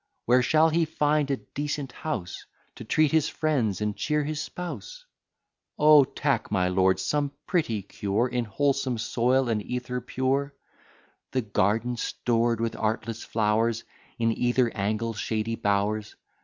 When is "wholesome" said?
8.45-8.97